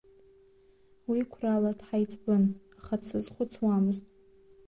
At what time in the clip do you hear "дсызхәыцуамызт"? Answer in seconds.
3.01-4.05